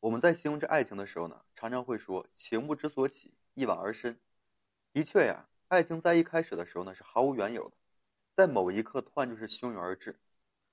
[0.00, 4.20] 我们在形容这爱情的时候呢，常常会说“情不知所起，一往而深”。
[4.92, 7.76] 的确呀，爱情在一开始的时候呢是毫无缘由的，
[8.36, 10.20] 在某一刻突然就是汹涌而至，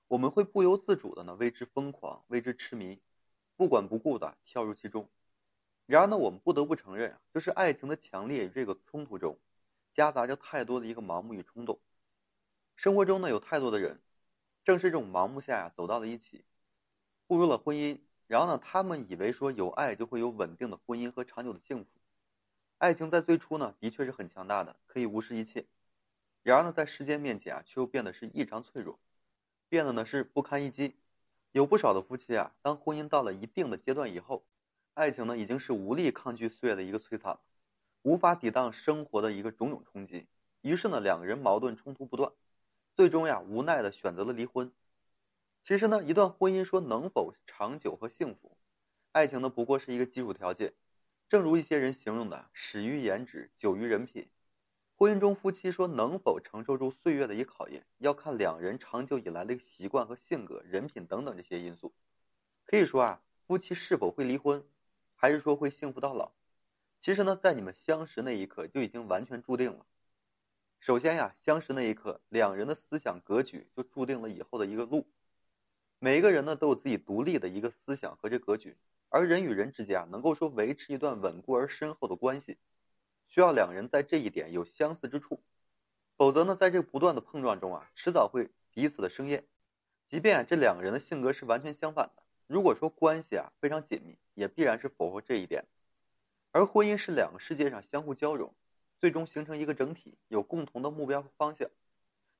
[0.08, 3.00] 我们会不由自主的呢为之疯狂，为之痴迷，
[3.56, 5.08] 不管不顾的跳入其中。
[5.86, 9.38] 然而呢，我们不得不承认啊，就是爱情的强烈与这个冲突中，
[9.94, 11.80] 夹杂着太多的一个盲目与冲动。
[12.76, 14.00] 生活中呢，有太多的人，
[14.64, 16.44] 正是这种盲目下呀，走到了一起，
[17.26, 18.00] 步入了婚姻。
[18.26, 21.86] 然后呢，他们以为说有爱就会有稳定的婚姻和长久的幸福。
[22.78, 25.64] 爱情在最初呢，的确是很强大的，可以无视一切。
[26.42, 28.98] 然而呢，在时间面前啊，却又变得是异常脆弱，
[29.68, 30.94] 变得呢是不堪一击。
[31.52, 34.44] 有不少的夫妻啊，当婚姻到了一定的阶段以后，
[34.94, 37.38] 爱情呢已经是无力抗拒岁月的一个摧残，
[38.02, 40.26] 无法抵挡生活的一个种种冲击。
[40.62, 42.32] 于是呢，两个人矛盾冲突不断，
[42.96, 44.72] 最终呀，无奈的选择了离婚。
[45.66, 48.54] 其实呢，一段婚姻说能否长久和幸福，
[49.12, 50.74] 爱情呢不过是一个基础条件。
[51.30, 54.28] 正如一些人形容的“始于颜值，久于人品”，
[54.94, 61.94] 婚姻中夫妻说能否承受住岁月的一个考验，要看两人长久以来的习惯和性格、人品等等这些因素。
[62.66, 64.62] 可以说啊，夫妻是否会离婚，
[65.16, 66.32] 还是说会幸福到老，
[67.00, 69.86] 其实呢，在你们相识那一刻就已经完全注定了。
[70.78, 75.06] 首先呀，相识那一刻，两人的思想格局就注定了以后的一个路。
[76.04, 78.76] 每一个人呢都有自己独立的一个思想和这格局，
[79.08, 82.58] 而人与人之间啊能够说维持一段稳固而深厚的关系，
[83.26, 85.40] 需要两人在这一点有相似之处，
[86.18, 89.44] 否则呢在这不断的碰撞中啊，迟早会彼此的生厌。
[90.10, 95.64] 即便这两个人的性格是完全相反的，如果说关系啊非常紧密，也必然是符合这一点。
[96.52, 98.52] 而婚姻是两个世界上相互交融，
[99.00, 101.70] 最终形成一个整体，有共同的目标和方向，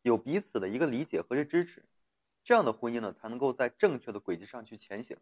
[0.03, 1.83] 有彼此的一个理解和这支持。
[2.45, 5.17] 这样的婚姻呢，才能够在正确的轨迹上去前行，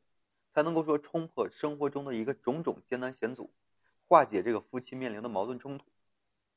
[0.52, 3.52] 才能够说冲破生活中的一个种种艰难险阻，
[4.08, 5.84] 化解这个夫妻面临的矛盾冲突。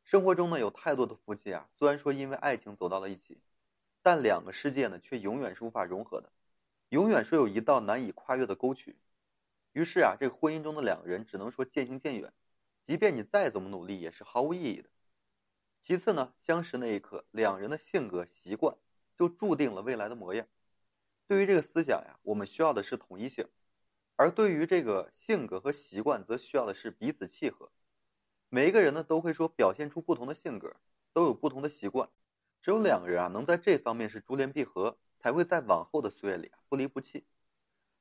[0.04, 3.40] 生活中呢，有太多的夫妻啊，虽然说因为爱情走到了一起，
[4.02, 6.32] 但两个世界呢，却永远是无法融合的，
[6.90, 8.96] 永远是有一道难以跨越的沟渠。
[9.72, 12.34] 于是啊，这个婚姻中的两个人只能说渐行渐远，
[12.88, 14.90] 即便你再怎么努力，也是毫无意义的。
[15.82, 18.76] 其次呢，相识那一刻，两人的性格习惯
[19.16, 20.48] 就注定了未来的模样。
[21.28, 23.46] 对于这个思想呀，我们需要的是统一性；
[24.16, 27.72] 而对于这个性格和习惯，则需要的是彼此契合。
[28.50, 30.76] 每一个人呢，都会说表现出不同的性格，
[31.14, 32.10] 都有不同的习惯。
[32.62, 37.26] 只有两个人啊，能在这方面是珠联璧合，才会在往后的岁月里啊不离不弃。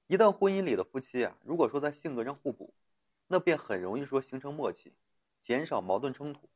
[0.06, 2.74] 一旦婚姻里的夫妻啊，如果说在性格上互补，
[3.26, 4.92] 那便很容易说形成默契，
[5.42, 6.50] 减少矛盾冲突。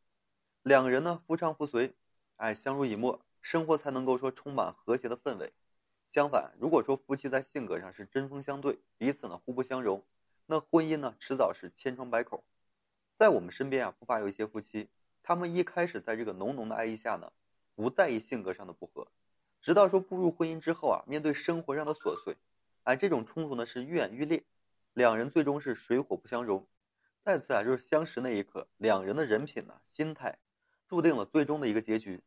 [0.62, 1.94] 两个人呢，夫唱妇随，
[2.36, 5.52] 哎，相濡以沫，生活才能够说充满和谐的氛围。
[6.14, 10.02] 相反，如果说夫妻在性格上是针锋相对，彼此呢互不相容，
[10.46, 12.42] 那婚姻呢迟早是千疮百孔。
[13.18, 14.88] 在我们身边啊，不乏有一些夫妻，
[15.22, 17.30] 他们一开始在这个浓浓的爱意下呢，
[17.74, 19.08] 不在意性格上的不合，
[19.60, 22.36] 直到说步入婚姻之后啊，面对生活上的琐碎，
[22.84, 24.42] 哎，这种冲突呢是愈演愈烈，
[24.94, 26.66] 两人最终是水火不相容。
[27.22, 30.38] 再次啊，就是相识那一刻，两人的人品呢、心态，
[30.88, 32.22] 注定了最终的一个结局。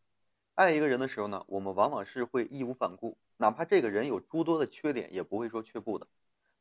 [0.54, 3.18] 爱一个人的时候呢，我们往往是会义无反顾。
[3.42, 6.06] 哪怕这个人有诸多的缺点，也不会说却步的，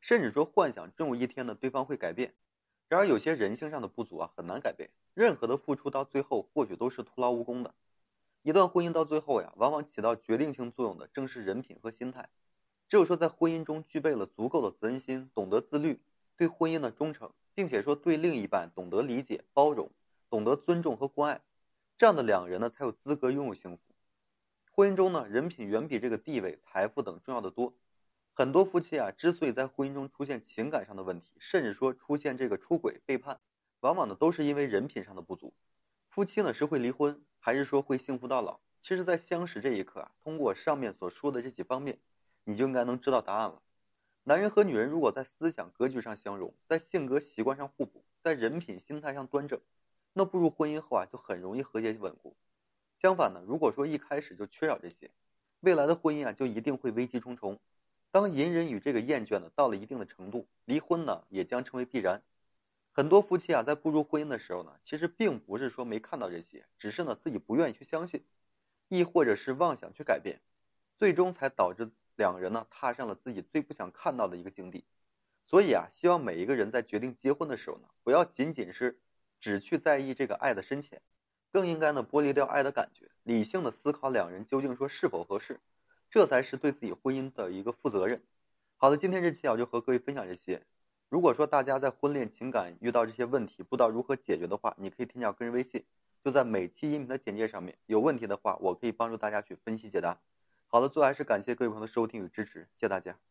[0.00, 2.32] 甚至说幻想终有一天呢，对方会改变。
[2.88, 4.88] 然而有些人性上的不足啊，很难改变。
[5.12, 7.74] 任何的付出到最后，或许都是徒劳无功的。
[8.40, 12.30] 一段婚姻到最后呀，往往起到决定性作用的，正是人品和心态。
[12.88, 16.00] 只有说在婚姻中具备了足够的责任心，懂得自律，
[16.38, 19.90] 对婚姻的忠诚，并且说对另一半懂得理解、包容，
[20.30, 21.42] 懂得尊重和关爱，
[21.98, 23.82] 这样的两人呢，才有资格拥有幸福。
[24.80, 27.74] 婚姻中呢，人品远比这个地位、财富等重要的多。
[28.32, 33.40] 很多夫妻啊，之所以在婚姻中出现情感上的问题，甚至说出现这个出轨、背叛，
[33.80, 35.52] 往往呢都是因为人品上的不足。
[36.08, 38.58] 夫妻呢是会离婚，还是说会幸福到老？
[38.80, 41.98] 其实，在相识这一刻啊，通过上面所说的这几方面，
[42.44, 43.60] 你就应该能知道答案了。
[44.24, 49.60] 男人和女人如果在思想格局上相融，在性格习惯上互补，在人品心态上端正，
[50.14, 52.34] 那步入婚姻后啊，就很容易和谐稳固。
[53.00, 55.10] 相反呢，如果说一开始就缺少这些，
[55.60, 57.58] 未来的婚姻啊就一定会危机重重。
[58.10, 62.22] 当隐忍与这个厌倦呢到了一定的程度，离婚呢也将成为必然。
[62.92, 68.22] 很多夫妻啊在步入婚姻的时候呢，其实并不是说没看到这些，只是呢自己不愿意去相信，
[68.88, 70.40] 亦或者是妄想去改变，
[70.98, 74.84] 最终才导致两个人呢踏上了自己最不想看到的一个境地。
[75.46, 78.98] 所以啊，希望每一个人在决定结婚的时候呢，不要仅仅是
[79.40, 81.00] 只去在意这个爱的深浅。
[81.52, 85.60] 更应该呢剥离掉爱的感觉，理性的思考两人究竟说是否合适，
[86.10, 88.22] 这才是对自己婚姻的一个负责任。
[88.76, 90.62] 好的，今天这期啊就和各位分享这些。
[91.08, 95.84] 如果说大家在婚恋情感遇到这些问题，不知道如何解决的话，你可以添加个人微信，
[96.24, 97.76] 就在每期音频的简介上面。
[97.86, 100.18] 有问题的话，我可以帮助大家去分析解答。
[100.68, 103.30] 好了，最后还是感谢各位朋友的收听与支持，谢谢大家。